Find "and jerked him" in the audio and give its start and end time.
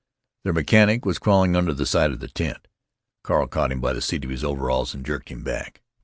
4.95-5.43